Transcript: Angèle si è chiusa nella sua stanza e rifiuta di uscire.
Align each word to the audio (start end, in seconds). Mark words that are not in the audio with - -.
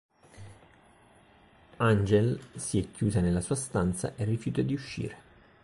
Angèle 1.79 2.39
si 2.55 2.79
è 2.79 2.89
chiusa 2.89 3.19
nella 3.19 3.39
sua 3.39 3.53
stanza 3.53 4.15
e 4.15 4.23
rifiuta 4.23 4.63
di 4.63 4.73
uscire. 4.73 5.17